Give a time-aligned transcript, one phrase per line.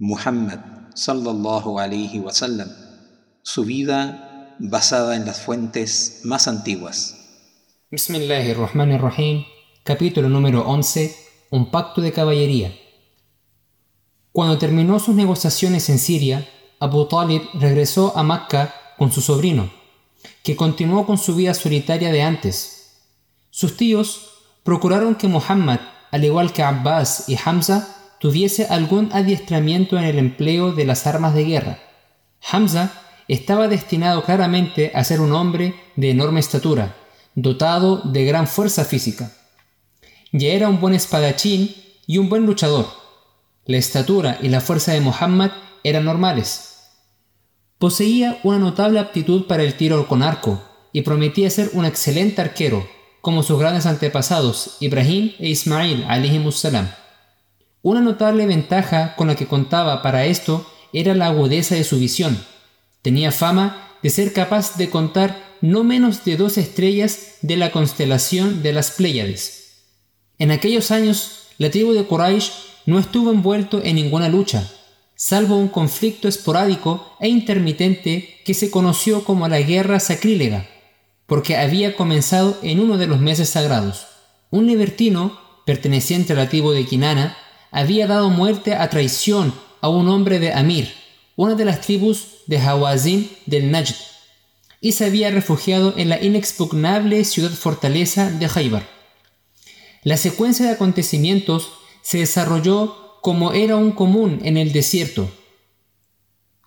[0.00, 0.60] Muhammad
[0.94, 2.68] sallallahu alayhi wasallam,
[3.42, 7.16] su vida basada en las fuentes más antiguas.
[7.90, 9.42] Bismillahirrahmanirrahim,
[9.82, 11.16] capítulo número 11,
[11.50, 12.72] un pacto de caballería.
[14.30, 19.68] Cuando terminó sus negociaciones en Siria, Abu Talib regresó a Macca con su sobrino,
[20.44, 23.00] que continuó con su vida solitaria de antes.
[23.50, 25.80] Sus tíos procuraron que Muhammad,
[26.12, 31.34] al igual que Abbas y Hamza, tuviese algún adiestramiento en el empleo de las armas
[31.34, 31.78] de guerra.
[32.50, 32.92] Hamza
[33.28, 36.96] estaba destinado claramente a ser un hombre de enorme estatura,
[37.34, 39.32] dotado de gran fuerza física.
[40.32, 41.74] Ya era un buen espadachín
[42.06, 42.86] y un buen luchador.
[43.64, 45.50] La estatura y la fuerza de Muhammad
[45.84, 46.68] eran normales.
[47.78, 50.62] Poseía una notable aptitud para el tiro con arco
[50.92, 52.88] y prometía ser un excelente arquero,
[53.20, 56.06] como sus grandes antepasados Ibrahim e Ismail
[56.50, 56.88] salam.
[57.82, 62.44] Una notable ventaja con la que contaba para esto era la agudeza de su visión.
[63.02, 68.62] Tenía fama de ser capaz de contar no menos de dos estrellas de la constelación
[68.62, 69.84] de las Pléyades.
[70.38, 72.52] En aquellos años, la tribu de Quraysh
[72.86, 74.70] no estuvo envuelto en ninguna lucha,
[75.14, 80.68] salvo un conflicto esporádico e intermitente que se conoció como la Guerra Sacrílega,
[81.26, 84.06] porque había comenzado en uno de los meses sagrados.
[84.50, 87.36] Un libertino, perteneciente a la tribu de Kinana,
[87.70, 90.92] había dado muerte a traición a un hombre de Amir,
[91.36, 93.94] una de las tribus de Hawazin del Najd,
[94.80, 98.88] y se había refugiado en la inexpugnable ciudad fortaleza de Khaybar.
[100.04, 105.30] La secuencia de acontecimientos se desarrolló como era un común en el desierto.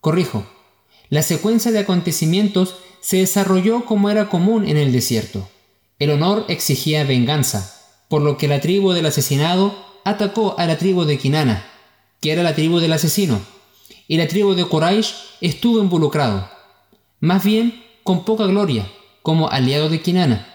[0.00, 0.46] Corrijo,
[1.08, 5.48] la secuencia de acontecimientos se desarrolló como era común en el desierto.
[5.98, 7.74] El honor exigía venganza,
[8.08, 11.64] por lo que la tribu del asesinado atacó a la tribu de Kinana,
[12.20, 13.40] que era la tribu del asesino,
[14.06, 16.48] y la tribu de Quraysh estuvo involucrado,
[17.20, 18.86] más bien con poca gloria,
[19.22, 20.46] como aliado de Kinana.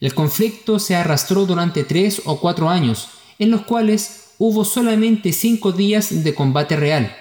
[0.00, 3.08] El conflicto se arrastró durante tres o cuatro años,
[3.38, 7.14] en los cuales hubo solamente cinco días de combate real.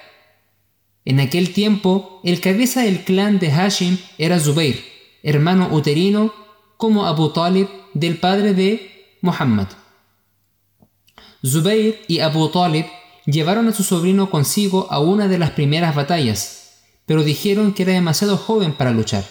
[1.05, 4.83] En aquel tiempo, el cabeza del clan de Hashim era Zubair,
[5.23, 6.33] hermano uterino
[6.75, 9.67] como Abu Talib del padre de Muhammad.
[11.45, 12.85] Zubair y Abu Talib
[13.25, 17.93] llevaron a su sobrino consigo a una de las primeras batallas, pero dijeron que era
[17.93, 19.23] demasiado joven para luchar.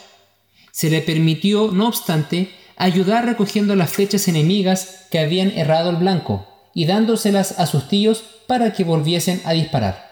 [0.71, 6.47] Se le permitió, no obstante, ayudar recogiendo las flechas enemigas que habían errado el blanco,
[6.75, 10.06] y dándoselas a sus tíos para que volviesen a disparar.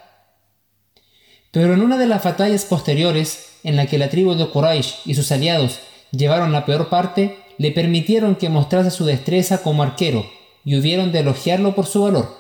[1.53, 5.15] Pero en una de las batallas posteriores, en la que la tribu de Quraysh y
[5.15, 5.79] sus aliados
[6.11, 10.27] llevaron la peor parte, le permitieron que mostrase su destreza como arquero
[10.65, 12.37] y hubieron de elogiarlo por su valor.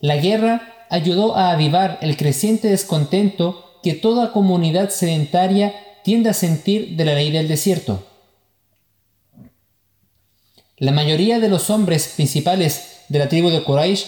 [0.00, 5.74] La guerra ayudó a avivar el creciente descontento que toda comunidad sedentaria
[6.04, 8.04] tiende a sentir de la ley del desierto.
[10.76, 14.06] La mayoría de los hombres principales de la tribu de Quraysh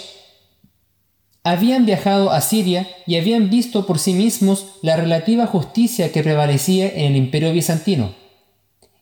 [1.44, 6.88] habían viajado a Siria y habían visto por sí mismos la relativa justicia que prevalecía
[6.88, 8.14] en el imperio bizantino.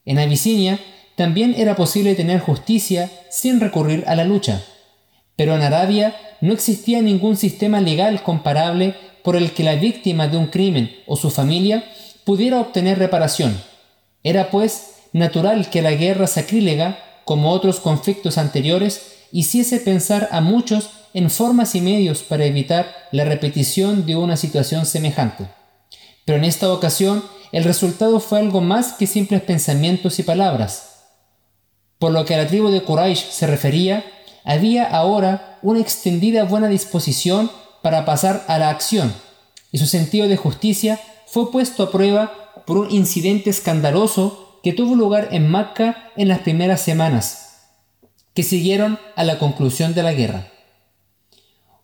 [0.05, 0.79] En Abisinia
[1.15, 4.63] también era posible tener justicia sin recurrir a la lucha,
[5.35, 10.37] pero en Arabia no existía ningún sistema legal comparable por el que la víctima de
[10.37, 11.83] un crimen o su familia
[12.25, 13.61] pudiera obtener reparación.
[14.23, 20.89] Era pues natural que la guerra sacrílega, como otros conflictos anteriores, hiciese pensar a muchos
[21.13, 25.47] en formas y medios para evitar la repetición de una situación semejante.
[26.25, 30.92] Pero en esta ocasión el resultado fue algo más que simples pensamientos y palabras.
[32.03, 34.03] Por lo que a la tribu de Quraysh se refería,
[34.43, 37.49] había ahora una extendida buena disposición
[37.81, 39.13] para pasar a la acción,
[39.71, 42.33] y su sentido de justicia fue puesto a prueba
[42.67, 47.69] por un incidente escandaloso que tuvo lugar en Macca en las primeras semanas,
[48.33, 50.51] que siguieron a la conclusión de la guerra.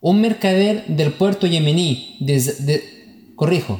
[0.01, 3.79] Un mercader del puerto yemení de, corrijo,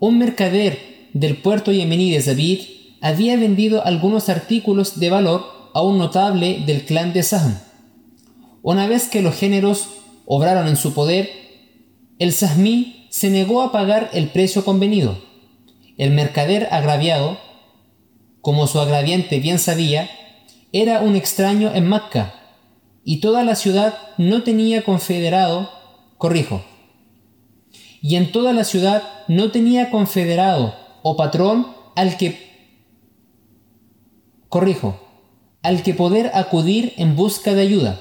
[0.00, 2.58] un mercader del puerto yemení de Zabid
[3.04, 7.54] había vendido algunos artículos de valor a un notable del clan de Sahm.
[8.62, 9.88] Una vez que los géneros
[10.24, 11.28] obraron en su poder,
[12.18, 15.18] el Sahmí se negó a pagar el precio convenido.
[15.98, 17.36] El mercader agraviado,
[18.40, 20.08] como su agraviante bien sabía,
[20.72, 22.32] era un extraño en Macca
[23.04, 25.70] y toda la ciudad no tenía confederado,
[26.16, 26.64] corrijo,
[28.00, 31.66] y en toda la ciudad no tenía confederado o patrón
[31.96, 32.53] al que,
[34.54, 34.94] corrijo,
[35.64, 38.00] al que poder acudir en busca de ayuda.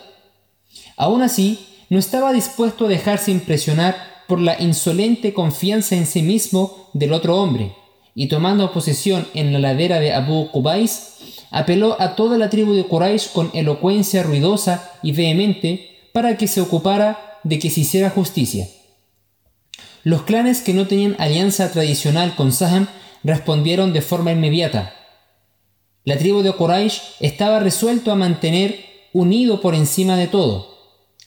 [0.98, 3.98] Aún así, no estaba dispuesto a dejarse impresionar
[4.28, 7.74] por la insolente confianza en sí mismo del otro hombre,
[8.14, 11.16] y tomando posesión en la ladera de Abu Qubais,
[11.50, 16.62] apeló a toda la tribu de Quraysh con elocuencia ruidosa y vehemente para que se
[16.62, 18.68] ocupara de que se hiciera justicia.
[20.04, 22.90] Los clanes que no tenían alianza tradicional con Saham
[23.24, 24.94] respondieron de forma inmediata.
[26.06, 30.68] La tribu de Quraysh estaba resuelto a mantener unido por encima de todo.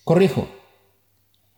[0.05, 0.49] Corrijo.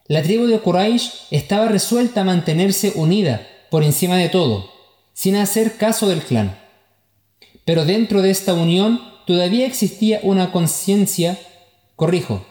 [0.06, 4.70] La tribu de Quraysh estaba resuelta a mantenerse unida por encima de todo,
[5.14, 6.58] sin hacer caso del clan.
[7.64, 11.38] Pero dentro de esta unión todavía existía una conciencia,
[11.96, 12.46] corrijo,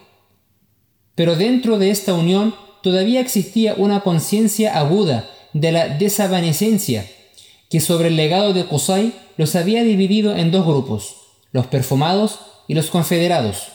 [1.16, 2.54] pero dentro de esta unión
[2.84, 7.10] todavía existía una conciencia aguda de la desavanecencia
[7.70, 11.16] que sobre el legado de Qusay los había dividido en dos grupos,
[11.52, 13.70] los perfumados y los confederados.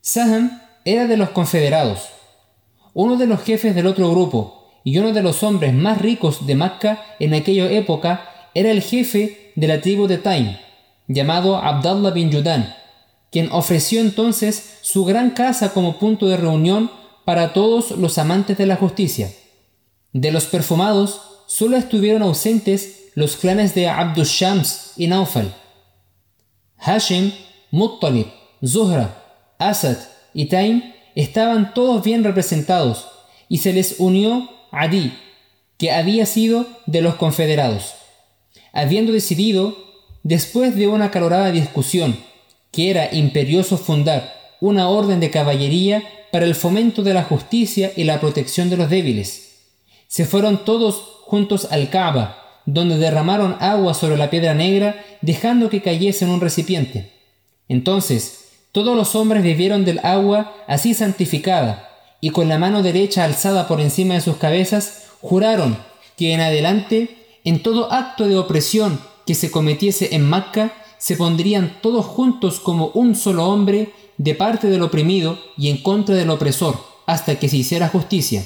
[0.00, 2.08] Saham era de los confederados,
[2.94, 6.54] uno de los jefes del otro grupo y uno de los hombres más ricos de
[6.54, 10.56] Macca en aquella época era el jefe de la tribu de Taim,
[11.06, 12.74] llamado Abdallah bin Yudan,
[13.30, 16.90] quien ofreció entonces su gran casa como punto de reunión
[17.24, 19.30] para todos los amantes de la justicia.
[20.12, 21.20] De los perfumados
[21.50, 25.52] solo estuvieron ausentes los clanes de Abdushams y Naufal.
[26.78, 27.32] Hashim,
[27.72, 28.28] Muttalib,
[28.64, 29.96] Zuhra, Asad
[30.32, 33.08] y Taim estaban todos bien representados
[33.48, 35.12] y se les unió Adi,
[35.76, 37.94] que había sido de los confederados
[38.72, 39.76] habiendo decidido,
[40.22, 42.16] después de una calorada discusión,
[42.70, 48.04] que era imperioso fundar una orden de caballería para el fomento de la justicia y
[48.04, 49.49] la protección de los débiles.
[50.10, 55.82] Se fueron todos juntos al Kaaba, donde derramaron agua sobre la piedra negra, dejando que
[55.82, 57.12] cayese en un recipiente.
[57.68, 61.88] Entonces, todos los hombres bebieron del agua así santificada,
[62.20, 65.78] y con la mano derecha alzada por encima de sus cabezas, juraron
[66.16, 71.78] que en adelante en todo acto de opresión que se cometiese en Macca, se pondrían
[71.82, 76.74] todos juntos como un solo hombre de parte del oprimido y en contra del opresor,
[77.06, 78.44] hasta que se hiciera justicia.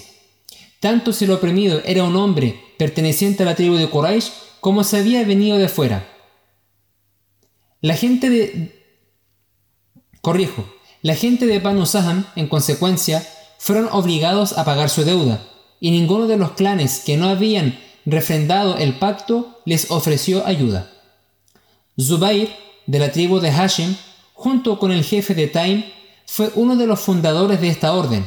[0.84, 4.98] Tanto si el oprimido era un hombre perteneciente a la tribu de Quraysh, como se
[4.98, 6.06] había venido de fuera.
[7.80, 8.84] La gente de...
[10.20, 10.66] Corrijo,
[11.00, 13.26] la gente de Banu Saham, en consecuencia,
[13.56, 15.40] fueron obligados a pagar su deuda,
[15.80, 20.90] y ninguno de los clanes que no habían refrendado el pacto, les ofreció ayuda.
[21.98, 22.54] Zubair,
[22.84, 23.96] de la tribu de Hashim,
[24.34, 25.82] junto con el jefe de Taim,
[26.26, 28.26] fue uno de los fundadores de esta orden,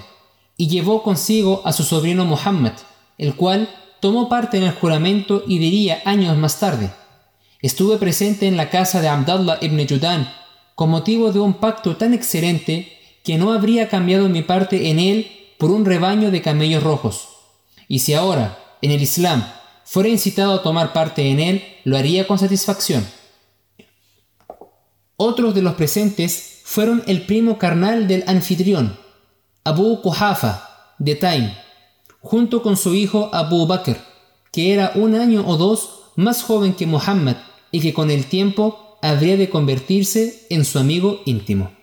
[0.57, 2.73] y llevó consigo a su sobrino Muhammad,
[3.17, 3.69] el cual
[3.99, 6.91] tomó parte en el juramento y diría años más tarde,
[7.61, 10.31] estuve presente en la casa de Abdallah ibn Judan
[10.75, 12.91] con motivo de un pacto tan excelente
[13.23, 17.29] que no habría cambiado mi parte en él por un rebaño de camellos rojos.
[17.87, 19.43] Y si ahora, en el Islam,
[19.83, 23.07] fuera incitado a tomar parte en él, lo haría con satisfacción.
[25.15, 28.99] Otros de los presentes fueron el primo carnal del anfitrión,
[29.67, 31.51] Abu Kuhafa, de Taim,
[32.21, 33.97] junto con su hijo Abu Bakr,
[34.49, 37.35] que era un año o dos más joven que Muhammad
[37.69, 41.76] y que con el tiempo habría de convertirse en su amigo íntimo.